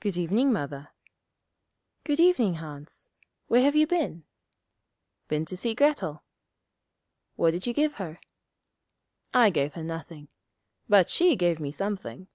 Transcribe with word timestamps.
'Good 0.00 0.16
evening, 0.16 0.52
Mother.' 0.52 0.88
'Good 2.02 2.18
evening, 2.18 2.54
Hans. 2.54 3.06
Where 3.46 3.62
have 3.62 3.76
you 3.76 3.86
been?' 3.86 4.24
'Been 5.28 5.44
to 5.44 5.56
see 5.56 5.72
Grettel.' 5.72 6.24
'What 7.36 7.52
did 7.52 7.68
you 7.68 7.72
give 7.72 7.94
her?' 7.94 8.18
'I 9.32 9.50
gave 9.50 9.74
her 9.74 9.84
nothing. 9.84 10.26
But 10.88 11.10
she 11.10 11.36
gave 11.36 11.60
me 11.60 11.70
something.' 11.70 12.26